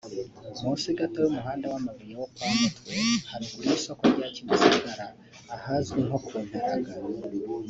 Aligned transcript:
munsi 0.61 0.87
gato 0.99 1.17
y’umuhanda 1.21 1.65
w’amabuye 1.71 2.13
wo 2.21 2.27
kwa 2.33 2.47
Mutwe 2.59 2.95
haruguru 3.29 3.65
y’isoko 3.69 4.03
rya 4.13 4.27
Kimisagara 4.35 5.07
ahazwi 5.55 5.99
nko 6.05 6.17
ku 6.25 6.35
Ntaraga 6.47 6.93